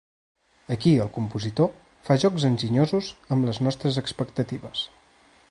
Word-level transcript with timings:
Aquí 0.75 0.93
el 1.03 1.11
compositor 1.17 1.69
fa 2.07 2.17
jocs 2.23 2.47
enginyosos 2.51 3.11
amb 3.37 3.49
les 3.51 3.61
nostres 3.69 4.01
expectatives. 4.05 4.87